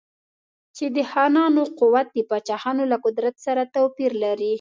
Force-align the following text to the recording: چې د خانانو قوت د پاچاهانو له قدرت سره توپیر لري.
چې 0.75 0.85
د 0.95 0.97
خانانو 1.11 1.63
قوت 1.79 2.07
د 2.13 2.17
پاچاهانو 2.29 2.83
له 2.91 2.97
قدرت 3.05 3.35
سره 3.45 3.61
توپیر 3.75 4.11
لري. 4.23 4.49